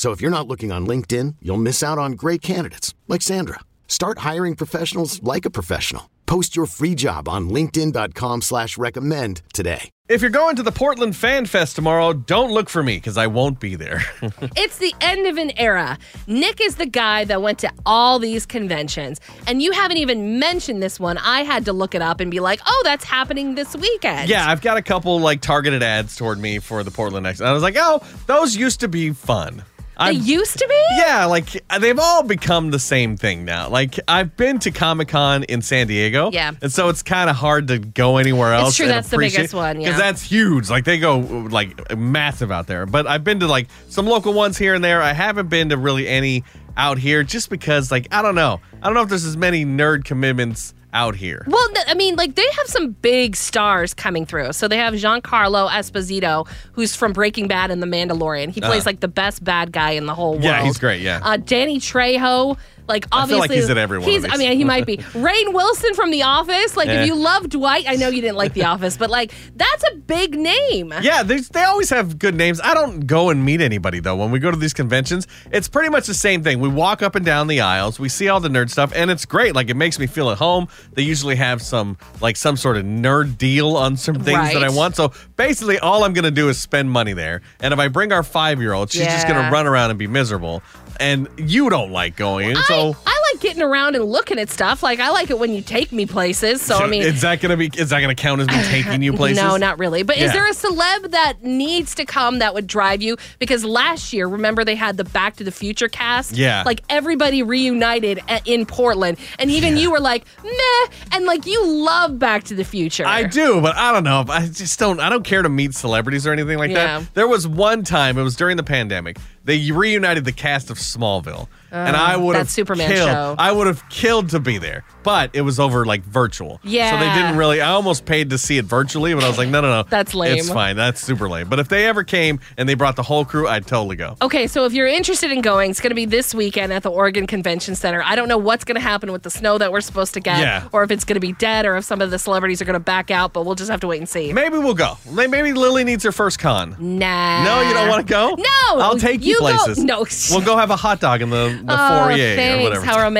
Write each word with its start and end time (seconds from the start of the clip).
So 0.00 0.12
if 0.12 0.22
you're 0.22 0.30
not 0.30 0.48
looking 0.48 0.72
on 0.72 0.86
LinkedIn, 0.86 1.36
you'll 1.42 1.58
miss 1.58 1.82
out 1.82 1.98
on 1.98 2.12
great 2.12 2.40
candidates 2.40 2.94
like 3.06 3.20
Sandra. 3.20 3.60
Start 3.86 4.20
hiring 4.20 4.54
professionals 4.56 5.22
like 5.22 5.44
a 5.44 5.50
professional. 5.50 6.08
Post 6.24 6.56
your 6.56 6.64
free 6.64 6.94
job 6.94 7.28
on 7.28 7.50
LinkedIn.com 7.50 8.40
slash 8.40 8.78
recommend 8.78 9.42
today. 9.52 9.90
If 10.08 10.22
you're 10.22 10.30
going 10.30 10.56
to 10.56 10.62
the 10.62 10.72
Portland 10.72 11.16
Fan 11.16 11.44
Fest 11.44 11.76
tomorrow, 11.76 12.14
don't 12.14 12.50
look 12.50 12.70
for 12.70 12.82
me 12.82 12.96
because 12.96 13.18
I 13.18 13.26
won't 13.26 13.60
be 13.60 13.74
there. 13.74 14.00
It's 14.56 14.78
the 14.78 14.94
end 15.02 15.26
of 15.26 15.36
an 15.36 15.50
era. 15.58 15.98
Nick 16.26 16.62
is 16.62 16.76
the 16.76 16.86
guy 16.86 17.26
that 17.26 17.42
went 17.42 17.58
to 17.58 17.70
all 17.84 18.18
these 18.18 18.46
conventions, 18.46 19.20
and 19.46 19.60
you 19.60 19.72
haven't 19.72 19.98
even 19.98 20.38
mentioned 20.38 20.82
this 20.82 20.98
one. 20.98 21.18
I 21.18 21.42
had 21.42 21.66
to 21.66 21.74
look 21.74 21.94
it 21.94 22.00
up 22.00 22.20
and 22.20 22.30
be 22.30 22.40
like, 22.40 22.60
oh, 22.64 22.80
that's 22.84 23.04
happening 23.04 23.54
this 23.54 23.76
weekend. 23.76 24.30
yeah, 24.30 24.48
I've 24.48 24.62
got 24.62 24.78
a 24.78 24.82
couple 24.82 25.20
like 25.20 25.42
targeted 25.42 25.82
ads 25.82 26.16
toward 26.16 26.38
me 26.38 26.58
for 26.58 26.82
the 26.84 26.90
Portland 26.90 27.26
X. 27.26 27.40
And 27.40 27.48
I 27.50 27.52
was 27.52 27.62
like, 27.62 27.76
oh, 27.78 28.02
those 28.26 28.56
used 28.56 28.80
to 28.80 28.88
be 28.88 29.10
fun. 29.10 29.62
They 30.00 30.06
I've- 30.06 30.16
used 30.18 30.58
to 30.58 30.66
be? 30.66 30.84
Yeah, 30.96 31.26
like 31.26 31.62
uh, 31.68 31.78
they've 31.78 31.98
all 31.98 32.22
become 32.22 32.70
the 32.70 32.78
same 32.78 33.16
thing 33.16 33.44
now. 33.44 33.68
Like 33.68 34.00
I've 34.08 34.36
been 34.36 34.58
to 34.60 34.70
Comic 34.70 35.08
Con 35.08 35.42
in 35.44 35.60
San 35.62 35.86
Diego, 35.86 36.30
Yeah. 36.32 36.52
and 36.62 36.72
so 36.72 36.88
it's 36.88 37.02
kind 37.02 37.28
of 37.30 37.36
hard 37.36 37.68
to 37.68 37.78
go 37.78 38.16
anywhere 38.16 38.54
else. 38.54 38.68
It's 38.70 38.76
true, 38.78 38.86
that's 38.86 39.10
the 39.10 39.18
biggest 39.18 39.52
one, 39.54 39.80
yeah. 39.80 39.88
because 39.88 40.00
that's 40.00 40.22
huge. 40.22 40.70
Like 40.70 40.84
they 40.84 40.98
go 40.98 41.20
uh, 41.20 41.48
like 41.50 41.96
massive 41.96 42.50
out 42.50 42.66
there. 42.66 42.86
But 42.86 43.06
I've 43.06 43.24
been 43.24 43.40
to 43.40 43.46
like 43.46 43.68
some 43.88 44.06
local 44.06 44.32
ones 44.32 44.56
here 44.56 44.74
and 44.74 44.82
there. 44.82 45.02
I 45.02 45.12
haven't 45.12 45.48
been 45.48 45.68
to 45.68 45.76
really 45.76 46.08
any 46.08 46.44
out 46.76 46.98
here, 46.98 47.22
just 47.22 47.50
because 47.50 47.90
like 47.90 48.08
I 48.10 48.22
don't 48.22 48.34
know. 48.34 48.60
I 48.82 48.86
don't 48.86 48.94
know 48.94 49.02
if 49.02 49.08
there's 49.10 49.26
as 49.26 49.36
many 49.36 49.64
nerd 49.66 50.04
commitments 50.04 50.72
out 50.92 51.16
here. 51.16 51.44
Well, 51.46 51.68
I 51.86 51.94
mean, 51.94 52.16
like 52.16 52.34
they 52.34 52.46
have 52.56 52.66
some 52.66 52.90
big 52.90 53.36
stars 53.36 53.94
coming 53.94 54.26
through. 54.26 54.52
So 54.52 54.68
they 54.68 54.76
have 54.76 54.94
Giancarlo 54.94 55.68
Esposito, 55.70 56.48
who's 56.72 56.94
from 56.96 57.12
Breaking 57.12 57.48
Bad 57.48 57.70
and 57.70 57.82
The 57.82 57.86
Mandalorian. 57.86 58.50
He 58.50 58.60
plays 58.60 58.86
like 58.86 59.00
the 59.00 59.08
best 59.08 59.44
bad 59.44 59.72
guy 59.72 59.92
in 59.92 60.06
the 60.06 60.14
whole 60.14 60.32
world. 60.32 60.44
Uh. 60.44 60.48
Yeah, 60.48 60.62
he's 60.64 60.78
great, 60.78 61.00
yeah. 61.02 61.20
Uh, 61.22 61.36
Danny 61.36 61.78
Trejo, 61.78 62.56
like 62.90 63.06
I 63.10 63.22
obviously, 63.22 63.32
feel 63.32 63.40
like 63.40 63.50
he's 63.62 63.70
at 63.70 63.78
every 63.78 63.98
one 63.98 64.08
of 64.08 64.14
He's, 64.14 64.24
I 64.30 64.36
mean, 64.36 64.56
he 64.58 64.64
might 64.64 64.84
be. 64.84 64.96
Rainn 65.14 65.54
Wilson 65.54 65.94
from 65.94 66.10
The 66.10 66.24
Office. 66.24 66.76
Like, 66.76 66.88
Eh. 66.88 67.00
if 67.02 67.06
you 67.06 67.14
love 67.14 67.48
Dwight, 67.48 67.86
I 67.88 67.96
know 67.96 68.08
you 68.08 68.20
didn't 68.20 68.36
like 68.36 68.52
The 68.52 68.64
Office, 68.64 68.96
but 68.98 69.08
like 69.08 69.32
that's 69.56 69.84
a 69.92 69.96
big 69.96 70.34
name. 70.38 70.92
Yeah, 71.00 71.22
they, 71.22 71.38
they 71.38 71.64
always 71.64 71.88
have 71.90 72.18
good 72.18 72.34
names. 72.34 72.60
I 72.62 72.74
don't 72.74 73.06
go 73.06 73.30
and 73.30 73.44
meet 73.44 73.60
anybody 73.60 74.00
though. 74.00 74.16
When 74.16 74.30
we 74.30 74.38
go 74.38 74.50
to 74.50 74.56
these 74.56 74.74
conventions, 74.74 75.26
it's 75.50 75.68
pretty 75.68 75.88
much 75.88 76.06
the 76.06 76.14
same 76.14 76.42
thing. 76.42 76.60
We 76.60 76.68
walk 76.68 77.00
up 77.02 77.14
and 77.14 77.24
down 77.24 77.46
the 77.46 77.60
aisles, 77.60 77.98
we 77.98 78.08
see 78.10 78.28
all 78.28 78.40
the 78.40 78.48
nerd 78.48 78.68
stuff, 78.70 78.92
and 78.94 79.10
it's 79.10 79.24
great. 79.24 79.54
Like 79.54 79.70
it 79.70 79.76
makes 79.76 79.98
me 79.98 80.06
feel 80.06 80.30
at 80.30 80.38
home. 80.38 80.68
They 80.92 81.02
usually 81.02 81.36
have 81.36 81.62
some 81.62 81.96
like 82.20 82.36
some 82.36 82.56
sort 82.56 82.76
of 82.76 82.84
nerd 82.84 83.38
deal 83.38 83.76
on 83.76 83.96
some 83.96 84.16
things 84.16 84.52
that 84.52 84.64
I 84.64 84.68
want. 84.70 84.96
So 84.96 85.12
basically, 85.36 85.78
all 85.78 86.04
I'm 86.04 86.12
gonna 86.12 86.30
do 86.30 86.48
is 86.48 86.60
spend 86.60 86.90
money 86.90 87.12
there. 87.12 87.40
And 87.60 87.72
if 87.72 87.78
I 87.78 87.88
bring 87.88 88.12
our 88.12 88.22
five 88.24 88.60
year 88.60 88.72
old, 88.72 88.90
she's 88.90 89.04
just 89.04 89.28
gonna 89.28 89.50
run 89.50 89.66
around 89.66 89.90
and 89.90 89.98
be 89.98 90.06
miserable. 90.08 90.62
And 90.98 91.28
you 91.36 91.70
don't 91.70 91.92
like 91.92 92.16
going, 92.16 92.56
so. 92.56 92.96
I, 93.06 93.10
I 93.10 93.19
like 93.40 93.48
getting 93.50 93.62
around 93.62 93.96
and 93.96 94.04
looking 94.04 94.38
at 94.38 94.50
stuff. 94.50 94.82
Like 94.82 95.00
I 95.00 95.10
like 95.10 95.30
it 95.30 95.38
when 95.38 95.54
you 95.54 95.62
take 95.62 95.92
me 95.92 96.06
places. 96.06 96.62
So 96.62 96.76
I 96.78 96.86
mean, 96.86 97.02
is 97.02 97.22
that 97.22 97.40
gonna 97.40 97.56
be? 97.56 97.70
Is 97.76 97.90
that 97.90 98.00
gonna 98.00 98.14
count 98.14 98.40
as 98.40 98.48
me 98.48 98.62
taking 98.64 99.02
you 99.02 99.12
places? 99.12 99.42
No, 99.42 99.56
not 99.56 99.78
really. 99.78 100.02
But 100.02 100.18
is 100.18 100.32
there 100.32 100.46
a 100.46 100.52
celeb 100.52 101.10
that 101.10 101.42
needs 101.42 101.94
to 101.96 102.04
come 102.04 102.38
that 102.40 102.54
would 102.54 102.66
drive 102.66 103.02
you? 103.02 103.16
Because 103.38 103.64
last 103.64 104.12
year, 104.12 104.26
remember 104.26 104.64
they 104.64 104.74
had 104.74 104.96
the 104.96 105.04
Back 105.04 105.36
to 105.36 105.44
the 105.44 105.52
Future 105.52 105.88
cast? 105.88 106.32
Yeah. 106.32 106.62
Like 106.64 106.82
everybody 106.88 107.42
reunited 107.42 108.20
a- 108.28 108.40
in 108.44 108.66
Portland. 108.66 109.18
And 109.38 109.50
even 109.50 109.76
you 109.76 109.90
were 109.90 110.00
like, 110.00 110.24
meh. 110.44 110.86
And 111.12 111.24
like 111.24 111.46
you 111.46 111.66
love 111.66 112.18
Back 112.18 112.44
to 112.44 112.54
the 112.54 112.64
Future. 112.64 113.06
I 113.06 113.24
do, 113.24 113.60
but 113.60 113.76
I 113.76 113.92
don't 113.92 114.04
know. 114.04 114.24
I 114.28 114.46
just 114.46 114.78
don't. 114.78 115.00
I 115.00 115.08
don't 115.08 115.24
care 115.24 115.42
to 115.42 115.48
meet 115.48 115.74
celebrities 115.74 116.26
or 116.26 116.32
anything 116.32 116.58
like 116.58 116.70
Yeah. 116.70 117.00
that. 117.00 117.14
There 117.14 117.28
was 117.28 117.46
one 117.46 117.82
time. 117.84 118.18
It 118.18 118.22
was 118.22 118.36
during 118.36 118.56
the 118.56 118.62
pandemic. 118.62 119.18
They 119.42 119.70
reunited 119.70 120.26
the 120.26 120.32
cast 120.32 120.70
of 120.70 120.76
Smallville, 120.76 121.48
and 121.70 121.96
uh, 121.96 121.98
I 121.98 122.16
would 122.16 122.34
that 122.34 122.40
have 122.40 122.50
Superman 122.50 122.90
killed, 122.90 123.08
show. 123.10 123.29
I 123.38 123.52
would 123.52 123.66
have 123.66 123.88
killed 123.88 124.30
to 124.30 124.40
be 124.40 124.58
there, 124.58 124.84
but 125.02 125.30
it 125.34 125.40
was 125.42 125.58
over 125.60 125.84
like 125.84 126.02
virtual. 126.04 126.60
Yeah. 126.62 126.90
So 126.90 126.98
they 126.98 127.12
didn't 127.20 127.36
really. 127.36 127.60
I 127.60 127.70
almost 127.70 128.04
paid 128.04 128.30
to 128.30 128.38
see 128.38 128.58
it 128.58 128.64
virtually, 128.64 129.14
but 129.14 129.24
I 129.24 129.28
was 129.28 129.38
like, 129.38 129.48
no, 129.48 129.60
no, 129.60 129.68
no, 129.68 129.82
That's 129.88 130.14
lame. 130.14 130.38
It's 130.38 130.48
fine. 130.50 130.76
That's 130.76 131.00
super 131.00 131.28
lame. 131.28 131.48
But 131.48 131.58
if 131.58 131.68
they 131.68 131.86
ever 131.86 132.04
came 132.04 132.40
and 132.56 132.68
they 132.68 132.74
brought 132.74 132.96
the 132.96 133.02
whole 133.02 133.24
crew, 133.24 133.46
I'd 133.48 133.66
totally 133.66 133.96
go. 133.96 134.16
Okay, 134.22 134.46
so 134.46 134.64
if 134.64 134.72
you're 134.72 134.86
interested 134.86 135.30
in 135.30 135.40
going, 135.40 135.70
it's 135.70 135.80
going 135.80 135.90
to 135.90 135.94
be 135.94 136.04
this 136.06 136.34
weekend 136.34 136.72
at 136.72 136.82
the 136.82 136.90
Oregon 136.90 137.26
Convention 137.26 137.74
Center. 137.74 138.02
I 138.04 138.16
don't 138.16 138.28
know 138.28 138.38
what's 138.38 138.64
going 138.64 138.74
to 138.76 138.80
happen 138.80 139.12
with 139.12 139.22
the 139.22 139.30
snow 139.30 139.58
that 139.58 139.72
we're 139.72 139.80
supposed 139.80 140.14
to 140.14 140.20
get, 140.20 140.38
Yeah. 140.40 140.68
or 140.72 140.82
if 140.82 140.90
it's 140.90 141.04
going 141.04 141.14
to 141.16 141.20
be 141.20 141.32
dead, 141.32 141.66
or 141.66 141.76
if 141.76 141.84
some 141.84 142.00
of 142.00 142.10
the 142.10 142.18
celebrities 142.18 142.60
are 142.60 142.64
going 142.64 142.74
to 142.74 142.80
back 142.80 143.10
out, 143.10 143.32
but 143.32 143.44
we'll 143.46 143.54
just 143.54 143.70
have 143.70 143.80
to 143.80 143.86
wait 143.86 143.98
and 143.98 144.08
see. 144.08 144.32
Maybe 144.32 144.58
we'll 144.58 144.74
go. 144.74 144.96
Maybe 145.10 145.52
Lily 145.52 145.84
needs 145.84 146.04
her 146.04 146.12
first 146.12 146.38
con. 146.38 146.76
Nah. 146.78 147.44
No, 147.44 147.60
you 147.68 147.74
don't 147.74 147.88
want 147.88 148.06
to 148.06 148.10
go? 148.10 148.34
No. 148.36 148.80
I'll 148.80 148.98
take 148.98 149.22
you, 149.22 149.32
You 149.34 149.38
go- 149.40 149.56
places. 149.56 149.78
no. 149.84 150.04
We'll 150.30 150.44
go 150.44 150.56
have 150.56 150.70
a 150.70 150.76
hot 150.76 151.00
dog 151.00 151.22
in 151.22 151.30
the, 151.30 151.60
the 151.64 151.72
Oh, 151.72 152.04
foyer 152.06 152.16
thanks. 152.16 152.60
or 152.60 152.68
whatever. 152.68 152.84
How 152.86 153.02
romantic. 153.02 153.19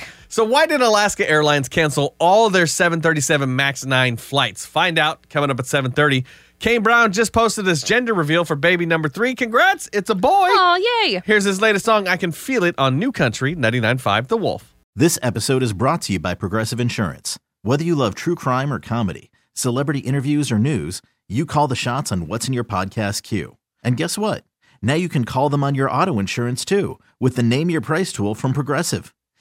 So 0.32 0.44
why 0.44 0.64
did 0.64 0.80
Alaska 0.80 1.28
Airlines 1.28 1.68
cancel 1.68 2.16
all 2.18 2.48
their 2.48 2.66
737 2.66 3.54
MAX 3.54 3.84
9 3.84 4.16
flights? 4.16 4.64
Find 4.64 4.98
out 4.98 5.28
coming 5.28 5.50
up 5.50 5.60
at 5.60 5.66
7:30. 5.66 6.24
Kane 6.58 6.82
Brown 6.82 7.12
just 7.12 7.34
posted 7.34 7.66
his 7.66 7.82
gender 7.82 8.14
reveal 8.14 8.46
for 8.46 8.56
baby 8.56 8.86
number 8.86 9.10
3. 9.10 9.34
Congrats, 9.34 9.90
it's 9.92 10.08
a 10.08 10.14
boy. 10.14 10.30
oh, 10.48 11.02
yay. 11.04 11.20
Here's 11.26 11.44
his 11.44 11.60
latest 11.60 11.84
song 11.84 12.08
I 12.08 12.16
can 12.16 12.32
feel 12.32 12.64
it 12.64 12.74
on 12.78 12.98
New 12.98 13.12
Country 13.12 13.54
99.5 13.54 14.28
The 14.28 14.38
Wolf. 14.38 14.74
This 14.96 15.18
episode 15.20 15.62
is 15.62 15.74
brought 15.74 16.00
to 16.02 16.14
you 16.14 16.18
by 16.18 16.32
Progressive 16.34 16.80
Insurance. 16.80 17.38
Whether 17.60 17.84
you 17.84 17.94
love 17.94 18.14
true 18.14 18.34
crime 18.34 18.72
or 18.72 18.80
comedy, 18.80 19.30
celebrity 19.52 19.98
interviews 19.98 20.50
or 20.50 20.58
news, 20.58 21.02
you 21.28 21.44
call 21.44 21.68
the 21.68 21.76
shots 21.76 22.10
on 22.10 22.26
what's 22.26 22.48
in 22.48 22.54
your 22.54 22.64
podcast 22.64 23.22
queue. 23.22 23.58
And 23.84 23.98
guess 23.98 24.16
what? 24.16 24.44
Now 24.80 24.94
you 24.94 25.10
can 25.10 25.26
call 25.26 25.50
them 25.50 25.62
on 25.62 25.74
your 25.74 25.90
auto 25.90 26.18
insurance 26.18 26.64
too 26.64 26.98
with 27.20 27.36
the 27.36 27.42
Name 27.42 27.68
Your 27.68 27.82
Price 27.82 28.14
tool 28.14 28.34
from 28.34 28.54
Progressive. 28.54 29.12